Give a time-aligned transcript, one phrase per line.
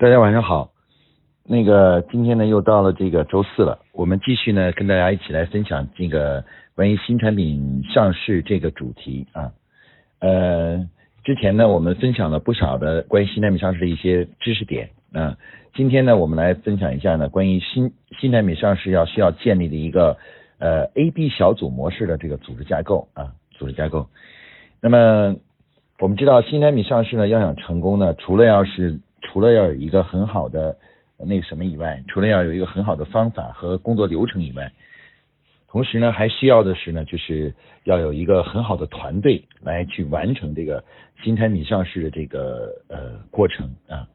[0.00, 0.70] 大家晚上好，
[1.44, 6.42] 那个今天呢又到了这个周四了，我们继续呢跟大家一起来分享这个
[6.74, 9.52] 关于新产品上市这个主题啊。
[10.20, 10.88] 呃，
[11.22, 15.36] 之前呢我们分享了不少的关于新产品上市的一些知识点啊，
[15.74, 20.16] 今天呢我们来分享一下呢关于新新产品上市要需要建立的一个
[20.60, 24.06] 呃 A B 小组模式的这个组织架构啊，组织架构。
[24.80, 25.36] 那么
[25.98, 30.76] 我们知道新产品上市呢要想成功呢，除了要是除了要有一个很好的
[31.18, 34.72] 那个什么以外，除了要有一个很好的方法和工作流程以外，
[35.68, 37.54] 同时呢，还需要的是呢，就是
[37.84, 40.82] 要有一个很好的团队来去完成这个
[41.22, 44.08] 新产品上市的这个呃过程啊。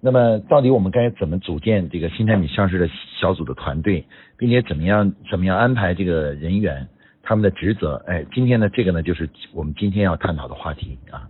[0.00, 2.88] 那么，到底我们该怎么组建这个新产品上市的
[3.18, 4.04] 小组的团队，
[4.36, 6.86] 并且怎么样怎么样安排这个人员
[7.22, 8.02] 他们的职责？
[8.06, 11.28] 哎，今天呢，这个呢，就是我们今天要探讨的话题啊。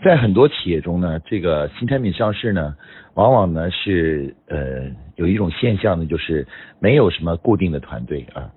[0.00, 2.76] 在很多企业中呢，这个新产品上市呢，
[3.14, 4.84] 往往呢是呃
[5.16, 6.46] 有一种现象呢，就是
[6.78, 8.48] 没有什么固定的团队啊，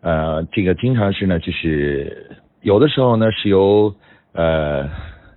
[0.00, 2.30] 呃，这个经常是呢，就是
[2.62, 3.94] 有的时候呢是由
[4.32, 4.88] 呃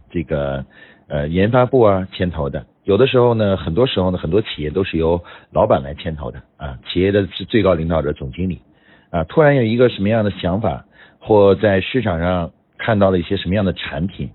[0.09, 0.65] 这个
[1.09, 8.61] 呃研发部啊牵头的，有的时候呢，很多时候呢，很多企业都是由老板来牵头的啊，企业的是最高领导者总经理
[9.09, 10.85] 啊，突然有一个什么样的想法，
[11.19, 14.29] 或在市场上看到了一些什么样的产品。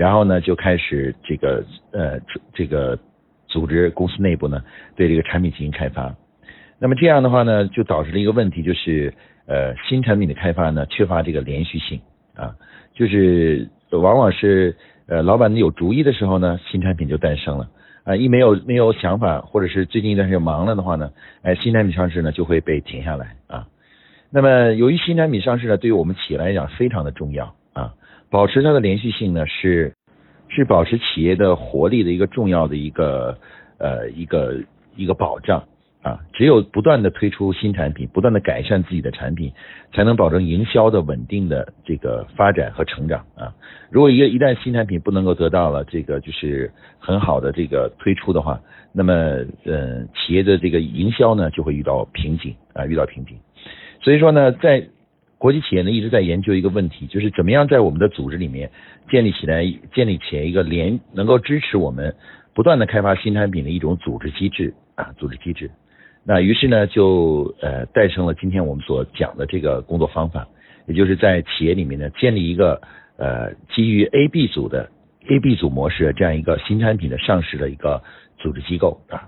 [0.00, 1.62] 然后呢，就开始这个
[1.92, 2.18] 呃，
[2.54, 2.98] 这个
[3.46, 4.64] 组织公司内部呢，
[4.96, 6.16] 对这个产品进行开发。
[6.78, 9.12] 那么这样的话呢，就导致了一个问题，就是
[9.44, 12.00] 呃，新产品的开发呢，缺乏这个连续性
[12.34, 12.56] 啊，
[12.94, 14.74] 就是往往是
[15.06, 17.68] 呃，老板有主意的时候呢，新产品就诞生了
[18.04, 21.10] 啊，一没有没有想法，或者是最近一段时间忙了的话呢，
[21.42, 23.66] 哎，新产品上市呢就会被停下来啊。
[24.30, 27.54] 那么由于新产品上市呢，对于我们企业来讲非常的重要。
[28.30, 29.94] 保持它的连续性呢，是
[30.48, 33.36] 是保持企业的活力的一个重要的一个
[33.78, 34.56] 呃一个
[34.96, 35.64] 一个保障
[36.02, 36.20] 啊。
[36.32, 39.52] 只有不断的推出新产品，不断的改善自己的产品，
[39.92, 43.52] 才能保证营销的稳定的这个发展和成长啊。
[43.90, 48.60] 如果一个一旦新产品不能够得到了这个就是很好的这个推出的话，
[48.92, 49.12] 那么
[49.64, 53.36] 呃企业的这个营销呢就会遇到瓶颈啊，遇到瓶颈。
[54.02, 54.88] 所以说呢，在
[55.40, 58.70] 国际企业呢一直在研究一个问题，就是怎么样在我们的组织里面
[59.08, 59.64] 建立起来、
[59.94, 62.14] 建立起来一个连能够支持我们
[62.52, 65.70] 不断的开发新产品的一种组织机制啊，组织机制。
[66.24, 70.46] 那于是呢，就呃诞生了今天我们所讲的这个工作方法，
[70.86, 72.78] 也就是在企业里面呢建立一个
[73.16, 74.90] 呃基于 A B 组的
[75.30, 78.02] A B 组模式这样一个新产品的上市的一个
[78.36, 79.26] 组织机构啊。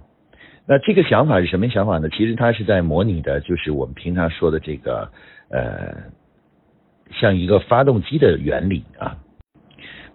[0.67, 2.11] 那这个想法是什么想法呢？
[2.11, 5.11] 其实它是在模拟的，就是我们平常说的这个。
[5.53, 5.95] 呃，
[7.13, 9.19] 像一个发动机的原理啊，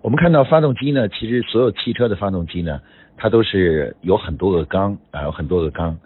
[0.01, 2.81] 我们看到发动机呢，其实所有汽车的发动机呢，
[3.17, 5.97] 它都是有很多个缸啊，有很多个缸，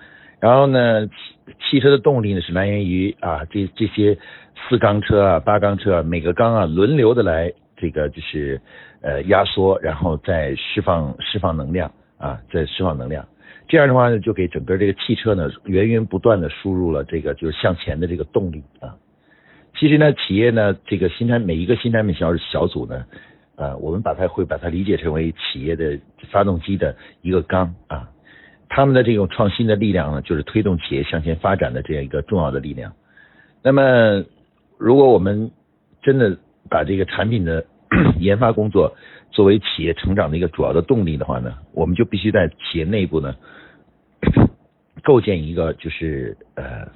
[0.42, 1.08] 然后呢，
[1.60, 4.18] 汽车的动力呢是来源于啊这这些
[4.68, 8.60] 四缸车啊、八缸车啊，每个缸啊轮流的来这个就是
[9.02, 13.26] 呃压缩，然后再释放释放能量啊，再释放能量。
[13.70, 18.94] 这样的话呢，就给整个这个汽车呢源源不断的输入了这个就是向前的这个动力啊。
[19.82, 23.04] 其实呢，企业呢，这个新产每一个新产品小小组呢，
[23.56, 25.98] 呃，我们把它会把它理解成为企业的
[26.30, 28.08] 发动机的一个缸啊，
[28.70, 32.94] 他们的这种创新的力量呢，就是推动企业向前发展的这样一个重要的力量。
[33.64, 34.24] 那么，
[34.78, 35.50] 如果我们
[36.04, 36.38] 真的
[36.70, 37.66] 把这个产品的
[38.22, 38.96] 研发工作
[39.32, 43.36] 作为企业成长的一个主要的动力的话呢，我们就必须在企业内部呢，
[45.02, 46.88] 构建一个就是呃。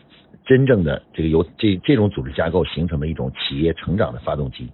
[0.46, 4.70] 真正的这个由这这种组织架构形成的一种企业成长的发动机，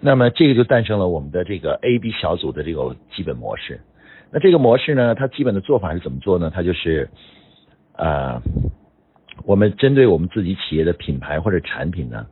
[0.00, 3.80] 那么这个就诞生了我们的这个 A B 小组的这个基本模式。
[4.32, 6.50] 那这个模式呢，它基本的做法是怎么做呢？
[6.54, 7.08] 它就是
[7.96, 8.40] 啊，
[9.44, 12.26] 我们针对我们自己企业的品牌或者产品呢，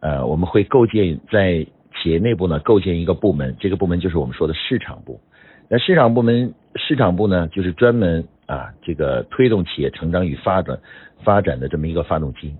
[0.00, 1.66] 呃，我们会构建在
[2.00, 5.20] 企业内部呢构建一个部门，这个部门就是我们说的市场部。
[5.68, 10.78] 那市场部门市场部呢，就是专门啊这个推动企业成长与发展。
[11.24, 12.54] 发展的这么一个发动机，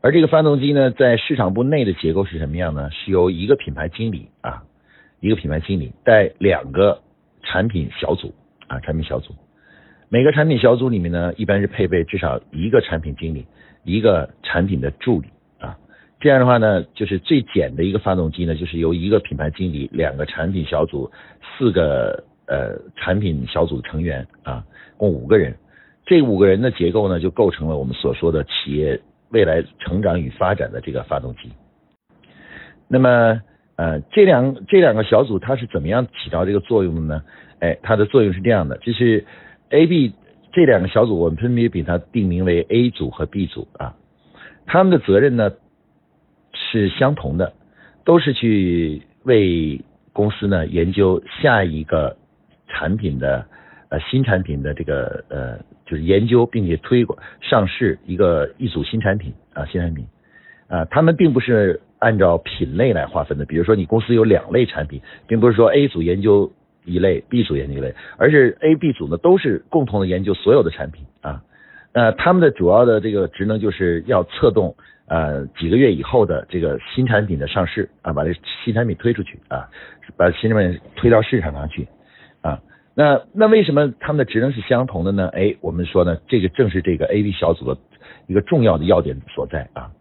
[0.00, 2.90] 而这个发动机呢，在市场部内的结构是什么样呢？
[2.90, 4.62] 是由一个品牌经理啊，
[5.20, 7.00] 一个品牌经理带两个
[7.42, 8.32] 产品小组
[8.68, 9.34] 啊，产品小组，
[10.08, 13.46] 每个产品小组里面呢，一般是配备至少一个产品经理，
[13.84, 15.28] 一个产品的助理
[15.58, 15.76] 啊，
[16.20, 21.10] 这样的话呢，就是最简的一个发动机呢，就是由一个品牌经理、两个产品小组、
[21.42, 24.64] 四个呃产品小组成员啊，
[24.96, 25.54] 共五个人。
[26.08, 31.52] 这五个人的结构呢，就构成了我们所说的企业未来成长与发展的这个发动机。
[32.88, 33.42] 那么，
[33.76, 37.22] 呃，这两这两个小组它是怎么样起到这个作用的呢？
[37.60, 39.26] 哎，它的作用是这样的，就是
[39.68, 40.14] A、B
[40.50, 43.94] 这两个小组，我们分别给它定名为 A 组和 B 组啊。
[44.64, 45.52] 他们的责任呢
[46.54, 47.52] 是相同的，
[48.06, 49.78] 都是去为
[50.14, 52.16] 公司呢研究下一个
[52.66, 53.46] 产品的
[53.90, 55.58] 呃新产品的这个呃
[55.88, 60.04] 就是研究并且推广上市一个一组新产品啊新产品
[60.68, 66.52] 啊，他们并不是按照品类来划分的，比如说你公司有两类产品，并不是说 A 组研究
[66.84, 71.42] 一类，B 组研究一类，而是 A、B 组呢都是共同的研究所有的产品啊。
[71.94, 74.76] 那他们的主要的这个职能就是要策动
[75.06, 78.32] 呃几个月以后的这个新产品的上市啊，把这
[78.62, 79.66] 新产品推出去啊，
[80.18, 81.88] 把新产品推到市场上去。
[82.98, 85.28] 那那为什么他们的职能是相同的呢？
[85.28, 87.80] 哎，我们说呢，这个正是这个 A、B 小组的
[88.26, 89.92] 一个重要的要点所在啊。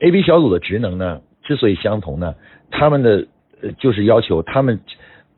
[0.00, 2.34] A、B 小组的职能呢，之所以相同呢，
[2.72, 3.24] 他们的
[3.78, 4.80] 就是要求他们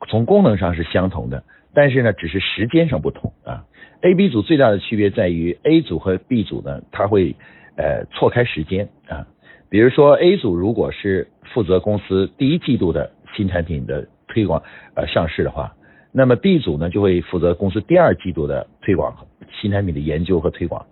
[0.09, 3.65] 从功能上是相同的，但是呢，只是时间上不同啊。
[4.01, 7.35] A、B 组最大的区别在于 A 组和 B 组呢，它会
[7.77, 9.27] 呃错开时间啊。
[9.69, 14.63] 比如说 A 组如果是负责公司第一季度的新产品的推广
[14.95, 15.75] 呃上市的话，
[16.13, 19.13] 那么 B 组呢就会负责公司第二季度的推广
[19.51, 20.85] 新产品的研究和推广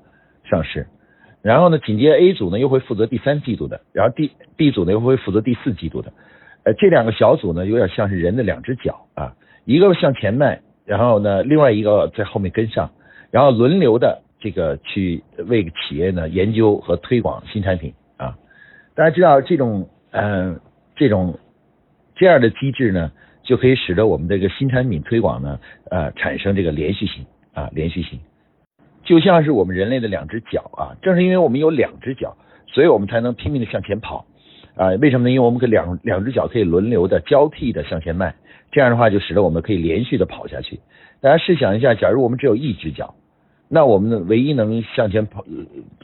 [0.44, 0.88] 上市。
[1.44, 6.12] 然后呢，紧接 A 组呢又会负责第三季度的，然后 D B 组呢又会负责第四季度的。
[6.64, 9.34] 呃，这两个小组呢有点像是人的两只脚啊，
[9.66, 12.92] 一个向前迈，然后呢另外一个在后面跟上。
[13.32, 18.38] 然后轮流的这个去为企业呢研究和推广新产品啊，
[18.94, 20.60] 大家知道这种嗯
[20.96, 21.40] 这种
[22.16, 23.12] 这样的机制呢，
[23.44, 25.60] 就可以使得我们这个新产品推广呢
[25.90, 28.20] 呃产生这个连续性啊连续性，
[29.04, 32.36] 就像是我们人类的两只脚啊，正是因为我们有两只脚，
[32.68, 34.26] 所以我们才能拼命的向前跑
[34.76, 35.32] 啊，为什么呢？
[35.32, 38.36] 因为我们可两两只脚可以轮流的交替的向前迈，
[38.72, 40.80] 这样的话就使得我们可以连续的跑下去。
[41.20, 43.16] 大家试想一下，假如我们只有一只脚。
[43.74, 45.46] 那我们的唯一能向前跑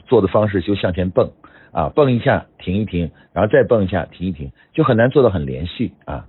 [0.06, 1.30] 做的方式就向前蹦
[1.70, 6.26] 啊，蹦一下停一停，然后再蹦一下停一停，就很难做到很连续啊。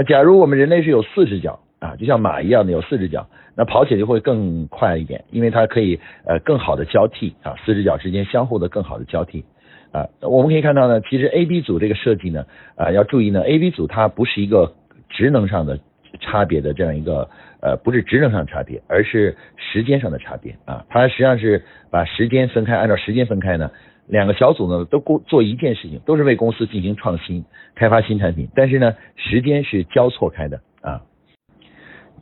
[0.00, 9.44] 那假如我们人类是有四只脚啊，就像马一样的有四只脚，那跑起来就会更快一点，因为它可以呃更好的交替啊，四只脚之间相互的更好的交替
[9.92, 10.08] 啊。
[10.22, 14.72] 我们可以看到呢，其实 A、B 组这个设计呢啊要注意呢，A、B 组它不是一个
[15.10, 15.78] 职能上的
[16.18, 17.28] 差别的这样一个。
[17.62, 20.82] 呃，不是职能上的差别，而是时间上的差别啊。
[20.88, 23.70] 它实际上是把时间分开，按照时间分开呢，
[24.10, 31.00] 两个小组呢都工做一件事情，都是为公司进行创新、开发新产品，但是呢，时间是交错开的啊。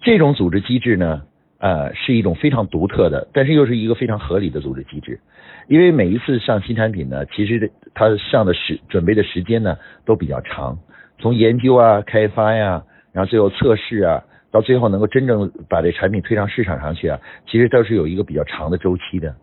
[0.01, 1.23] 这种组织机制呢，
[1.59, 5.19] 呃，是一种非常独特的，但是又是一个非常合理的组织机制，
[5.67, 10.79] 因为每一次上新产品呢，其实它上的时准备的时间呢都比较长，
[11.19, 14.23] 从研究啊、开发呀，然后最后测试啊。
[14.51, 19.37] 到最后能够真正把这产品推上市场上去啊，其实都是有一个比较长的周期的。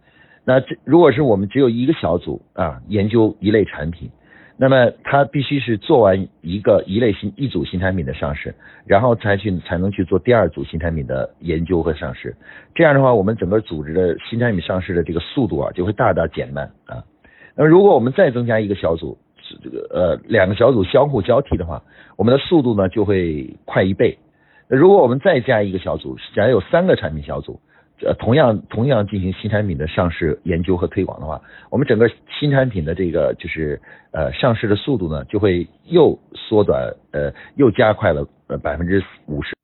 [0.46, 4.10] 那这如果是我们只有一个小组啊，研究一类产品，
[4.58, 8.54] 那么它必须是做完一个一类新一组新产品的上市，
[8.86, 12.36] 然后才去才能去做第二组新产品的研究和上市。
[12.76, 17.04] 这样的话，我们整个组织的新产品上市的这个速度啊，就会大大减慢啊。
[17.56, 19.18] 那么如果我们再增加一个小组，
[19.64, 21.82] 这个呃两个小组相互交替的话，
[22.18, 24.18] 我们的速度呢就会快一倍。
[24.68, 27.60] 那如果我们再加一个小组，假如有三个产品小组，
[28.02, 32.10] 呃，同样同样进行新产品的上市研究和推广的话，我们整个
[32.40, 39.56] 新产品的这个就是呃上市的速度呢，就会又缩短呃又加快了呃百分之五十。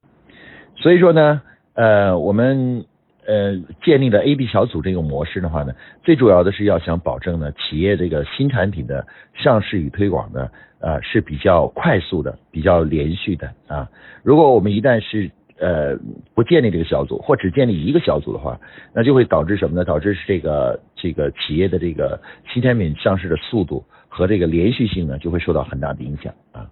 [0.78, 1.42] 所以说呢，
[1.74, 2.86] 呃，我们
[3.28, 10.50] 呃建立了 A、B 小组这个模式的话呢，最主要的是要想保证呢企业这个新产品的上市与推广呢。
[10.84, 13.88] 呃是比较快速的，比较连续的啊。
[14.24, 15.30] 如果我们一旦是
[15.62, 15.96] 呃
[16.34, 18.60] 不建立这个小组，或只建立一个小组的话，
[18.94, 19.86] 那就会导致什么呢？
[19.86, 22.20] 导致是这个这个企业的这个
[22.52, 26.68] 新产品上市的速度和这个连续性呢，就会受到很大的影响啊。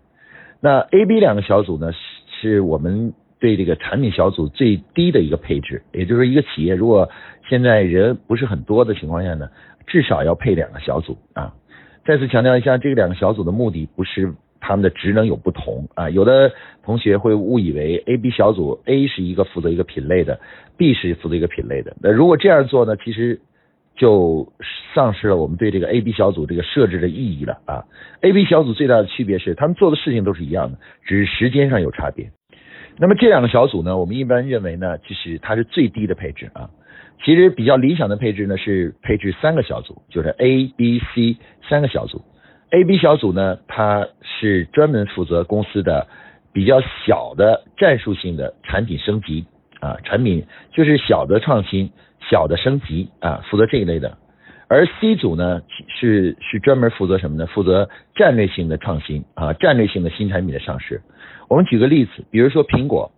[0.60, 1.91] 那 A、B 两个小组呢，
[2.41, 7.08] 是我们对这个产品小组最低的一个配置，也就是一个企业如果
[7.48, 9.48] 现在人不是很多的情况下呢，
[9.88, 11.53] 至少要配两个小组啊。
[12.05, 16.09] 再次强调一下，这两个小组的目的不是他们的职能有不同啊。
[16.09, 16.51] 有的
[16.83, 20.39] 同学会误以为 A、B 小组 A 是一个负责一个品类的
[20.77, 21.95] ，B 是负责一个品类的。
[22.01, 23.39] 那如果这样做呢，其实
[23.95, 24.51] 就
[24.93, 27.83] 丧失了我们对这个 A、B 小组这个设置的意义了啊。
[28.21, 32.31] A、B 小组最大的区别是，他们做的事情都是一样的，只是时间上有差别。
[32.97, 36.69] 那么这两个小组呢，我们一般认为呢，其实它是最低的配置啊。
[37.23, 41.37] 其实比较理想的配置呢是配置三个小组，就是 A、B、C
[41.69, 42.21] 三个小组。
[42.71, 46.07] A、B 小组呢，它是专门负责公司的
[46.53, 49.45] 比较小的战术性的产品升级
[49.79, 51.91] 啊，产品就是小的创新、
[52.29, 54.17] 小的升级啊，负责这一类的。
[54.67, 57.47] 而 C 组呢是是专门负责什么呢？
[57.47, 61.01] 负责战略性的创新啊，战略性的新产品的上市。
[61.47, 63.11] 我们举个例子，比如说苹果，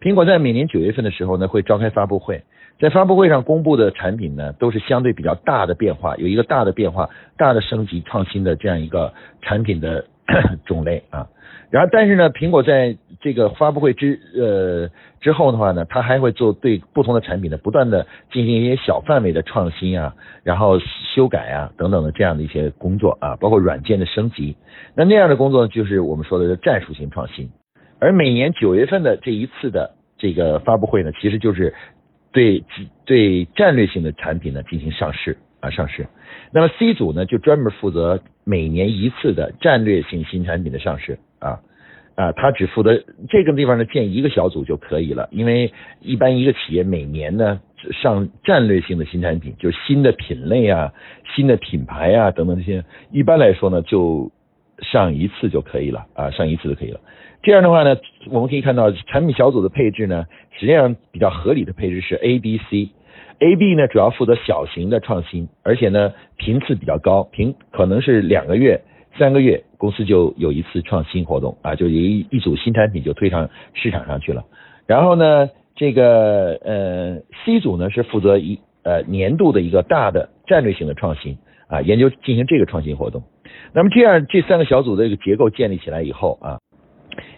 [0.00, 2.42] 苹果在每年九月份的时候呢会召开发布会，
[2.78, 10.04] 在发布会上公布的产品呢都是相对比较大的变化，有一个大的变化、大的升级创新的这样一个产品的
[10.64, 11.26] 种类啊。
[11.70, 14.88] 然后，但是呢，苹果在这个发布会之呃
[15.20, 20.78] 之后的话呢，它还会做对不同的产品呢，不断的进行一些小范围的创新啊，然后
[21.14, 24.56] 修改啊等等的这样的一些工作啊，包括软件的升级。
[24.94, 27.50] 那那样的工作就是我们说的战术性创新。
[27.98, 31.74] 而每年九月份的这一次的这个发布会呢，其实就是
[32.32, 32.64] 对
[33.04, 36.06] 对战略性的产品呢进行上市啊上市。
[36.52, 41.18] 那么 C 组呢，就专门负责每年一次的战略性新产品的上市。
[41.38, 41.60] 啊
[42.16, 47.60] 啊，他只负责这个地方呢建一个小组就可以了，因为一般一个企业每年呢
[47.92, 50.92] 上战略性的新产品，就是新的品类啊、
[51.36, 54.32] 新的品牌啊等等这些，一般来说呢就
[54.80, 56.98] 上一次就可以了啊，上一次就可以了。
[57.42, 57.96] 这样的话呢，
[58.30, 60.26] 我们可以看到产品小组的配置呢，
[60.58, 62.90] 实际上比较合理的配置是 A、B、C。
[63.40, 68.80] A、B 呢主要负责小型的创新，而且呢频次比较高，频可能是两个月。
[69.16, 74.44] 三个月，公司就有一次创新活动啊，就有一一组新产品就推上市场上去了。
[74.86, 83.24] 然后呢，这个呃 C 组呢是负责一呃年度的一个大的战略性的创新啊，研究进行这个创新活动。
[83.72, 86.58] 那么这样这三个小组的这个结构建立起来以后啊，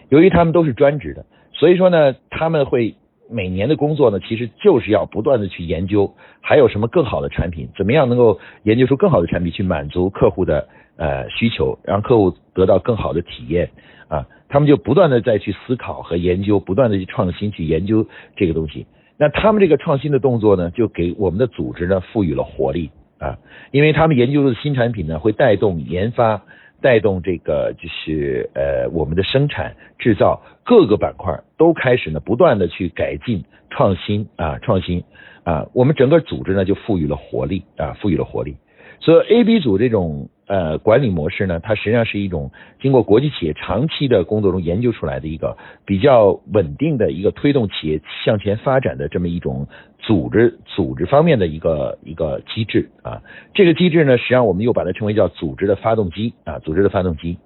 [0.09, 2.95] 由于他们都是专职的，所以说呢，他们会
[3.29, 10.67] 每年的工作呢，其实就是要不断的去研究还有什么更好的产品，怎么样能够研究出更好的产品去满足客户的。
[10.97, 13.71] 呃，需求让客户得到更好的体验
[14.07, 18.85] 啊，他们就不断的再去思考和研究，不断的去创新去研究这个东西。
[19.17, 23.39] 那他们这个创新的动作呢，就给我们的组织呢赋予了活力啊，
[23.71, 26.43] 因为他们研究的新产品呢，会带动研发，
[26.81, 35.03] 带动这个就是呃我们的生产制造各个板块都开始呢不断的去改进创新啊创新
[35.43, 38.57] 啊，我们整个组织呢就赋予了活力啊，赋予了活力。
[38.99, 45.55] 所以 A、B 组这种呃管理模式呢，它实际上是一种经过国际企业长期的工作中研究出来的一个
[45.85, 49.65] 比较稳定的一个推动企业向前发展的这么一种
[49.97, 53.21] 组织组织方面的一个一个机制啊。
[53.53, 57.37] 这个机制呢，实际上我们又把它称为叫组织的发动机啊，组织的发动机。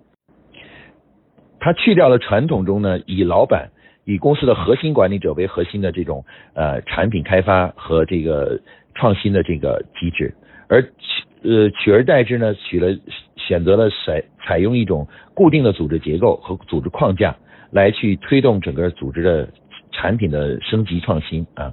[1.60, 3.70] 它去掉了传统中呢以老板
[4.04, 8.60] 以公司的核心管理者为核心的这种呃产品开发和这个
[8.96, 10.34] 创新的这个机制，
[10.68, 10.82] 而
[11.48, 12.98] 呃，取而代之呢，取了
[13.36, 17.36] 选择了采采用一种固定的组织结构和组织框架
[17.70, 19.48] 来去推动整个组织的
[19.92, 21.72] 产品的升级创新啊。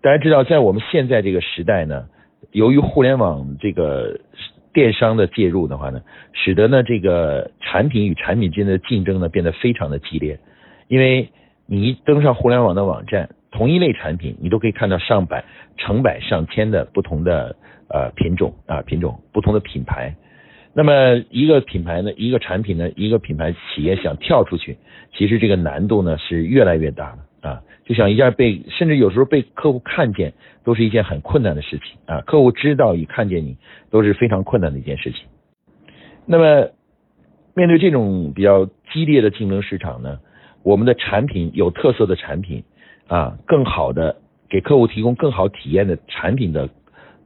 [0.00, 2.06] 大家知道，在我们现在这个时代呢，
[2.52, 4.18] 由于互联网这个
[4.72, 6.00] 电商的介入的话呢，
[6.32, 10.40] 使得呢这个产品与产品之间的竞争呢变得非常的激烈。
[10.86, 11.28] 因为
[11.66, 15.44] 你一登上互联网的网站，同一类产品你都可以看到上百、
[15.76, 17.54] 成百上千的不同的。
[17.90, 20.14] 呃，品种啊，品种不同的品牌，
[20.74, 24.76] 那么一个品牌呢，一个产品呢，一个品牌企业想跳出去，
[25.14, 27.62] 其实这个难度呢是越来越大了啊。
[27.86, 32.20] 就像一件被，甚至有时候被客户看见，都是一件很困难的事情啊。
[32.26, 33.56] 客户知道与看见你，
[33.90, 35.22] 都是非常困难的一件事情。
[36.26, 36.68] 那么
[37.54, 40.18] 面对这种比较激烈的竞争市场呢，
[40.62, 42.62] 我们的产品有特色的产品
[43.06, 44.16] 啊，更好的
[44.50, 46.68] 给客户提供更好体验的产品的。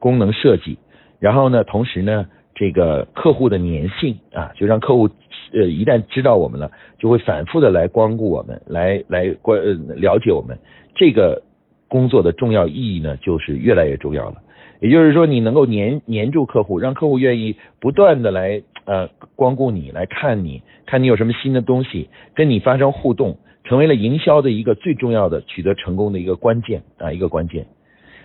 [0.02, 0.76] 功能设计，
[1.20, 5.08] 然后呢，同时呢，这个客户的粘性啊，就让客户
[5.52, 9.62] 呃一旦知道我们了，就会反复的来光顾我们，来来关
[9.94, 10.58] 了解我们。
[10.96, 11.44] 这个
[11.86, 14.42] 工作的重要意义呢，就是越来越重要了。
[14.80, 27.66] 也就是说，你能够粘粘住客户，让客户愿意不断的来呃光顾你，来看你，看你有什么新的东西，跟你发生互动，成为了营销的一个最重要的取得成功的一个关键啊，一个关键。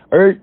[0.09, 0.39] 而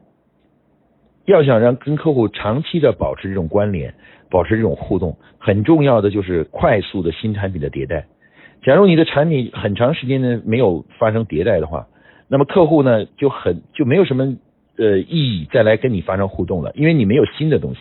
[1.26, 3.95] 要想让跟客户长期的保持这种关联，
[4.31, 8.07] 保持这种互动，很重要的就是快速的新产品的迭代。
[8.62, 11.87] 假如你的产品很长时间呢没有发生迭代的话，
[12.28, 14.37] 那么客户呢就很就没有什么
[14.76, 17.81] 呃意义再来跟你发生互动了，因为你没有新的东西。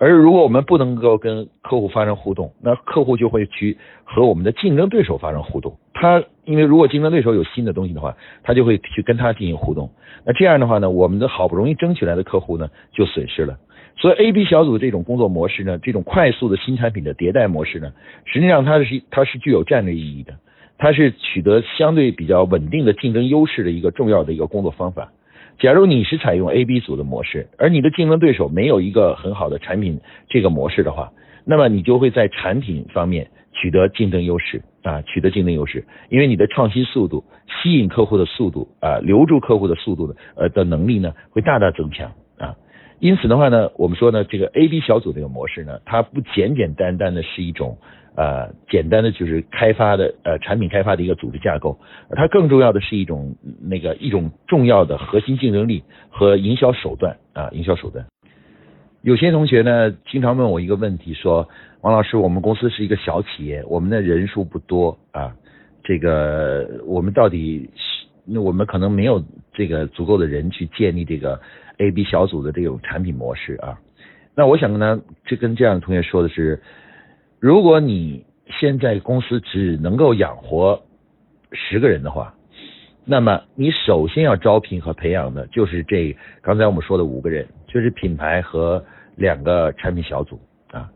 [0.00, 5.76] 而如果我们不能够跟客户发生互动，那客户就会去和我们的竞争对手发生互动。
[5.92, 9.90] 他因为如果竞争对手有新的东西的话，他就会去跟他进行互动。
[10.24, 13.58] 那这样的话呢，我们的好不容易争取来的客户呢，就损失了。
[13.98, 17.92] 所以 A、B 小组这种工作模式呢，这种快速的新产品的迭代模式呢，
[18.24, 20.32] 实际上它是它是具有战略意义的。
[20.78, 25.12] 它是取得相对比较稳定的竞争优势的一个重要的一个工作方法。
[25.60, 31.12] 假如你是采用 A、B 组的模式，而你的竞争对手没有一个很好的产品这个模式的话，
[31.44, 42.56] 那么你就会在产品方面取得竞争优势啊，取得竞争优势，因为你的创新速度、吸引客户的速度啊、留住客户的速度的呃的能力呢，会大大增强啊。
[42.98, 47.76] 因此的话呢，我们说呢，这个 A、B 小组这个模式呢，它不简简单单的是一种。
[48.16, 51.78] 呃，简单的就是开发的呃产品开发的一个组织架构，
[52.10, 58.04] 它更重要的是一种那个一种重要的核心竞争力和营销手段啊，营销手段。
[59.02, 61.48] 有些同学呢经常问我一个问题，说
[61.82, 65.32] 王老师，我们公司是一个小企业，我们的人数不多啊，
[65.84, 67.70] 这个我们到底
[68.26, 69.24] 那我们可能没有
[69.54, 71.40] 这个足够的人去建立这个
[71.78, 73.78] A B 小组的这种产品模式啊。
[74.34, 76.60] 那我想跟他，这跟这样的同学说的是。
[77.40, 78.26] 如果你
[78.60, 80.78] 现在公司只能够养活
[81.52, 82.34] 十个人的话，
[83.06, 88.84] 那么你首先要招聘和培养的就是这刚才我们说的五个人，就是品牌和
[89.16, 90.38] 两个产品小组
[90.70, 90.90] 啊。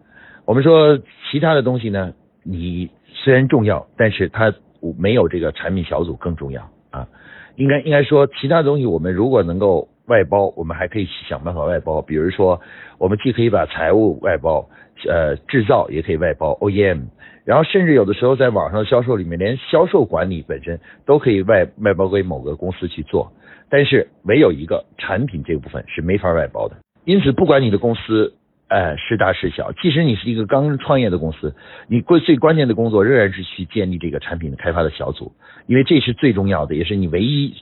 [0.45, 0.99] 我们说
[1.31, 4.53] 其他的东西呢，你虽然重要，但是它
[4.99, 7.09] 没有这个产品小组更重要啊。
[7.57, 12.61] 应该应该说，其他东西我们如果能够外包，我们还可以想办法外包，比如说
[12.99, 14.69] 我们既可以把财务外包。
[15.09, 17.03] 呃，制造也可以外包 OEM，
[17.45, 23.33] 然后甚至有的时候在网上的销售里面，连销售管理本身都可以外外包给某个公司去做。
[23.69, 26.77] 但是唯有一个产品这个部分是没法外包的。
[27.05, 28.33] 因此，不管你的公司
[28.69, 31.55] 呃是大是小，即使你是一个刚创业的公司，
[31.89, 35.33] 你最最关键的工作仍然是去建立这个产品的开发的小组，
[35.67, 37.55] 因为这是最重要的，也是你唯一。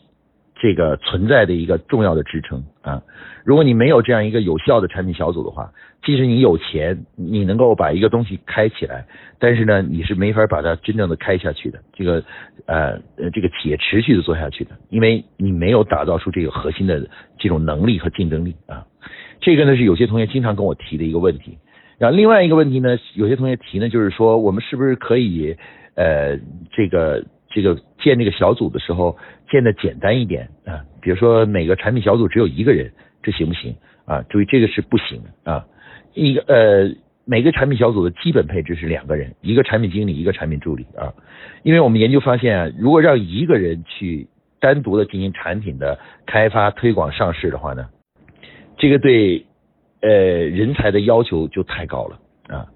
[0.63, 3.03] 这个存在的一个重要的支撑啊，
[3.45, 5.73] 如果你没有这样一个有效的产品小组的话，
[6.05, 9.05] 即使你有钱，你能够把一个东西开起来，
[9.41, 11.81] 但是呢，你是没法把它真正的开下去的。
[11.93, 12.23] 这个
[12.67, 17.09] 呃呃，这个企业持续的做下去的，因为你没有打造出这个核心的
[17.41, 18.87] 这种能力和竞争力啊。
[19.41, 21.59] 这个呢是有些同学经常跟我提的一个问题。
[21.99, 25.57] 然后另外一个问题呢，有些同学提呢，就是说我们是不是可以
[25.97, 26.39] 呃
[26.71, 27.25] 这个。
[27.53, 29.17] 这个建这个小组的时候
[29.51, 32.91] 建的简单一点啊，比如说每个产品小组只有一个人，
[33.23, 34.25] 这行不行啊？
[34.31, 35.65] 注意这个是不行啊。
[36.15, 41.13] 一个呃每个产品小组的基本配置是两个人，一个产品经理，一个产品助理啊。
[41.63, 47.87] 因为我们研究发现啊，如果让一个人去单独的进行产品的开发、推广、上市的话呢，
[48.79, 49.47] 这个对
[50.01, 52.67] 呃人才的要求就太高了啊。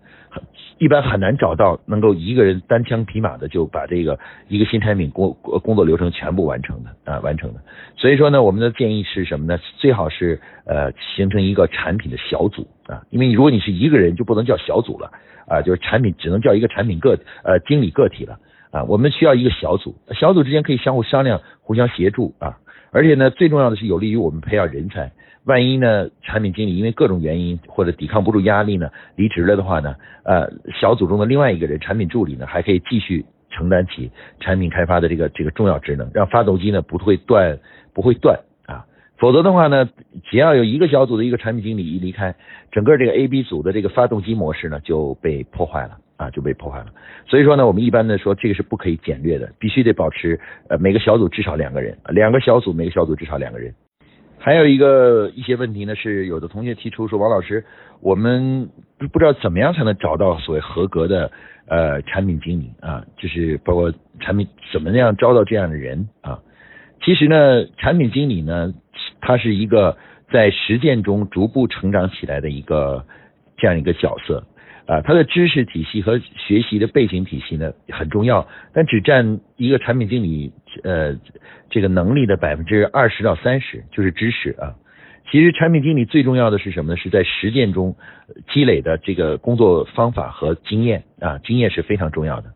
[0.79, 7.61] 一般很难找到能够一个人单枪匹马的就把这个一个新产品工工作流程全部完成的啊完成的。
[7.97, 9.59] 所以说呢，我们的建议是什么呢？
[9.79, 15.11] 最好是呃形成一个产品的小组啊，因为如果你是一个人就不能叫小组了
[15.49, 18.39] 啊，就是产品只能叫一个产品个呃经理个体了
[18.71, 18.85] 啊。
[18.85, 22.59] 我们需要一个小组，小组之间可以相互商量、互相协助啊。
[22.93, 25.13] 而且呢，最重要的是有利于我们培养人才。
[25.47, 37.57] 万一呢，产品经理因为各种原因或者抵抗不住压力呢，离职了的话呢，呃，小组中的另外一个人，产品助理呢，还可以继续承担起产品开发的这个这个重要职能，让发动机呢不会断，
[37.95, 38.85] 不会断啊。
[39.19, 39.89] 否则的话呢，
[40.25, 42.35] 只要有一个小组的一个产品经理一离开，
[42.73, 46.87] 整个这个 A、B 组的这个发动机模式呢就被破坏了啊，就被破坏了。
[47.29, 53.73] 所以说呢，我们一般的说，这个是不可以简略的，必须得保持呃每个小组至少两个人，两个小组每个小组至少两个人。
[54.47, 57.65] 还有一个一些问题呢，是有的同学提出说，王老师，
[58.01, 61.33] 我们不知道怎么样才能找到所谓合格的
[61.67, 66.39] 呃产品经理啊，就是包括产品怎么样招到这样的人啊。
[67.03, 68.73] 其实呢，产品经理呢，
[69.21, 69.97] 他是一个
[70.31, 73.05] 在实践中逐步成长起来的一个
[73.57, 74.45] 这样一个角色。
[74.87, 80.53] 啊，他的知识体系和学习的背景体系呢很重要，但只占一个产品经理
[80.85, 81.17] 呃
[81.69, 84.75] 这个能力的百分之二十到三十，就是知识啊。
[85.29, 86.97] 其实产品经理最重要的是什么呢？
[86.97, 87.97] 是在实践中
[88.53, 92.53] 积累的这个工作方法和经验啊，经验是非常重要的。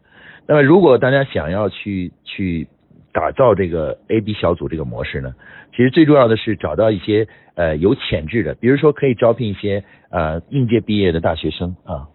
[0.46, 2.68] 那么如果大家想要去去
[3.12, 5.34] 打造这个 A B 小组这个模式呢，
[5.72, 12.06] 其实最重要的是找到一些呃有潜质的，比如说可以招聘一些呃应届毕业的大学生啊。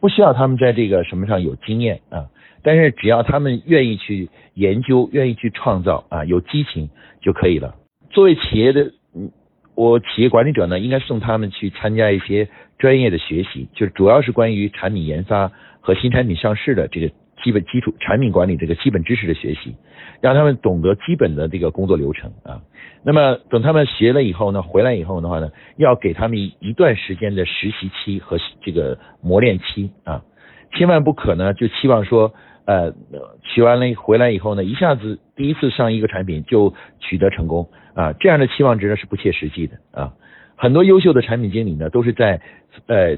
[0.00, 2.26] 不需要他们在这个什么上有经验啊，
[2.62, 6.88] 但是只要他们愿意去研究，愿意去创造啊，有激情
[7.20, 7.74] 就可以了。
[8.10, 9.30] 作为企业的，嗯
[9.74, 19.74] 我企业管理者呢，应该送他们去参加一些专业的学习，就是主要是关于产品研发和新产品上市的这个基本基础产品管理这个基本知识的学习，
[20.20, 22.60] 让他们懂得基本的这个工作流程啊。
[23.04, 30.22] 那么等他们学了以后呢，回来以后的话呢，要给他们一段时间的实习期和这个磨练期啊。
[30.72, 32.34] 千万不可呢就期望说，
[32.66, 32.92] 呃，
[33.42, 40.12] 取完了回来以后呢，一下子第一次上一个产品就取得成功啊，这样的期望值呢是不切实际的啊。
[40.56, 42.40] 很多优秀的产品经理呢，都是在
[42.86, 43.16] 呃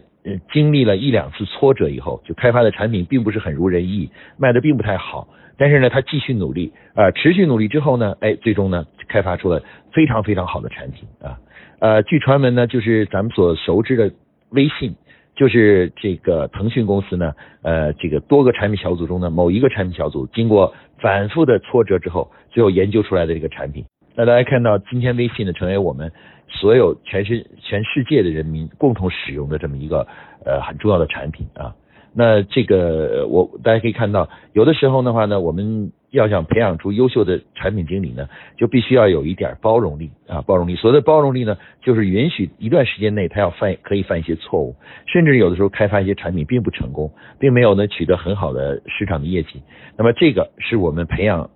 [0.53, 5.27] 经历了一两次挫折以后，就开发的产品并不是很如人意，卖的并不太好。
[5.57, 11.39] 但是呢，他继续努力啊，持续努力之后呢，哎，最终呢，开发出了非常非常好的产品啊。
[11.81, 14.11] 呃，据传闻呢，就是咱们所熟知的
[14.51, 14.95] 微信，
[15.35, 23.85] 就是这个腾讯公司呢，呃，这个多个产品小组中的某一个产品小组，经过反复的挫折之后，最后研究出来的这个产品。
[24.15, 26.13] 那大家看到，今天微信呢，成为我们。
[26.51, 30.07] 所有全世全世界的人民共同使用的这么一个
[30.45, 31.75] 呃很重要的产品啊，
[32.13, 40.75] 那这个我大家可以看到，有的时候的话呢，我们要想培养出优秀的产品经理呢，就必须要有一点包容力啊，包容力。
[40.75, 44.75] 所谓的包容力呢，就是允许一段时间内他要犯可以犯一些错误，
[45.07, 49.63] 甚至有的时候开发一些产品并不成功，并没有呢取得很好的市场的业绩。
[49.97, 51.49] 那么这个是我们培养。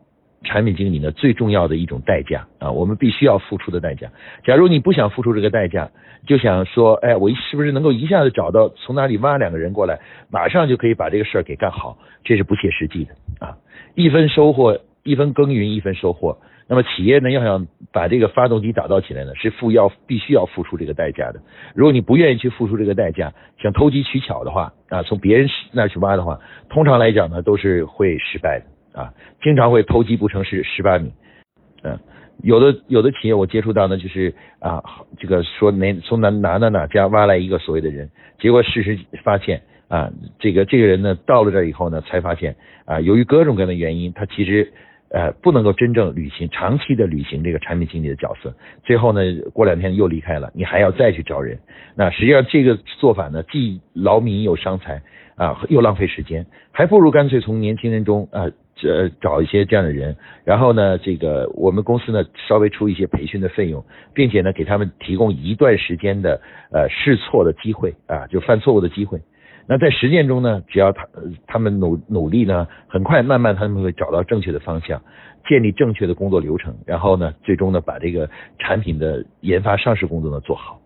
[0.44, 4.08] 产品经理呢，最重要的一种代价啊，我们必须要付出的代价。
[4.44, 5.90] 假如你不想付出这个代价，
[6.26, 9.98] 就想说，哎，我是不是能够一下子找到从哪里挖两个人过来，
[10.30, 11.98] 马上就可以把这个事儿给干好？
[12.22, 13.56] 这是不切实际的啊！
[13.94, 16.38] 一分收获，一分耕耘一分收获。
[16.66, 21.40] 那么企业呢，要想把这个发动机打造起来呢，是付要必须要付出这个代价的。
[21.74, 23.30] 如果你不愿意去付出这个代价，
[23.62, 26.38] 想投机取巧的话啊，从别人那去挖的话，
[26.70, 28.64] 通常来讲呢，都是会失败的。
[28.94, 31.12] 啊，经常会偷鸡不成蚀蚀把米，
[31.82, 31.98] 嗯，
[32.44, 34.80] 有的有的企业我接触到呢，就是啊，
[35.18, 42.54] 这个说哪从哪哪哪哪家挖来一个所谓的人，结果事实发现啊，这个这个人呢到了这以后呢，才发现
[42.84, 44.72] 啊，由于各种各样的原因，他其实
[45.10, 48.54] 呃不能够真正履行长期的履行这个产品经理的角色，
[48.84, 49.20] 最后呢
[49.52, 51.58] 过两天又离开了，你还要再去招人，
[51.96, 55.02] 那实际上这个做法呢既劳民又伤财
[55.34, 58.46] 啊，又浪费时间，还不如干脆从年轻人中啊。
[58.76, 66.40] 这找一些这样的人，然后呢，这个我们公司呢稍微出一些培训的费用，并且呢给他们提供一段时间的
[66.72, 69.20] 呃试错的机会啊，就犯错误的机会。
[69.66, 71.08] 那在实践中呢，只要他
[71.46, 75.00] 他们努努力呢，很快慢慢他们会找到正确的方向，
[75.48, 80.80] 建立正确的工作流程，然后呢，最终呢把这个产品的研发上市工作呢做好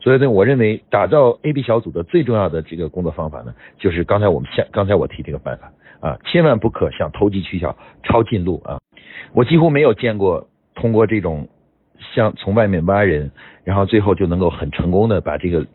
[0.00, 5.70] 所以呢，我认为打造 A B 小组的最重要的这个工作方法呢，就是刚才我们像刚才我提这个办法。
[6.00, 8.78] 啊，千万不可想投机取巧、抄近路啊！
[9.34, 11.46] 我几乎没有见过通过这种
[12.14, 13.30] 像从外面挖人，
[13.64, 15.66] 然后最后就能够很成功的把这个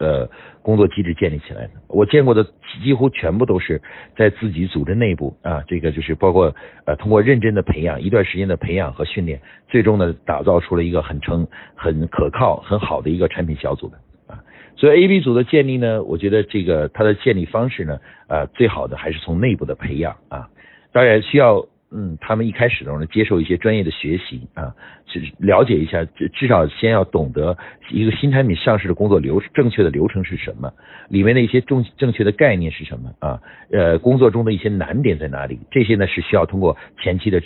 [0.00, 0.28] 呃
[0.62, 1.70] 工作机制建立起来的。
[1.86, 2.44] 我见过的
[2.82, 3.80] 几乎全部都是
[4.16, 6.52] 在自己组织内部啊，这个就是包括
[6.86, 14.42] 呃通过认真的培养、一段时间的培养和训练，最终呢打造出了一个很成、很可靠、很好的一个产品小组的啊。
[14.76, 20.48] 所以 A B 组的建立呢，我觉得这个它的建立方式呢，呃，最好的还是从内部的培养啊，
[20.92, 24.74] 当然需要嗯，他们一开始的时候呢，接受一些专业的学习啊，
[25.06, 27.56] 去了解一下，至至少先要懂得
[27.90, 30.72] 一个新产品上市的工作流正确的流程是什么，
[31.08, 33.40] 里面的一些正正确的概念是什么啊，
[33.72, 37.42] 呃，工作中的一些难点在哪里，这些呢是需要通过前期的。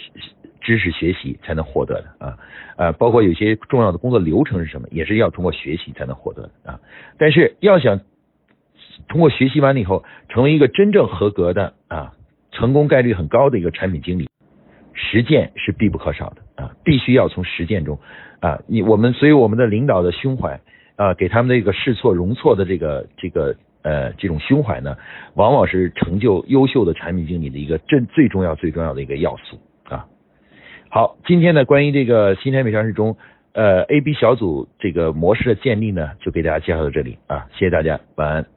[0.67, 2.39] 知识学习才能获得的啊，
[2.79, 6.81] 呃，包括有些重要的工作流程是什么，也是要通过学习才能获得的啊。
[7.19, 8.01] 但是要想
[9.07, 12.15] 通过学习完了以后成为一个真正合格的啊，
[12.51, 14.27] 成功概率很高的一个产品经理，
[14.95, 17.99] 实践是必不可少的啊，必须要从实践中
[18.41, 20.61] 啊，你我们所以我们的领导的胸怀
[20.97, 24.97] 啊，给他们的一个试错容错的这个这个呃这种胸怀呢，
[25.35, 30.07] 往往是成就优秀的产品经理的一个最最重要最重要的一个要素啊。
[30.89, 33.17] 好，今天呢，关于这个新产品上市中，
[33.53, 38.54] 呃，A B 小组这个模式的建立呢，就给大家介绍到这里啊，谢谢大家，晚安。